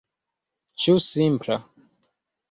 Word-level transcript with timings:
Ĉu 0.85 0.95
simpla? 1.07 1.57